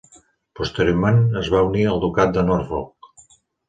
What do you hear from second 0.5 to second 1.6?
Posteriorment, es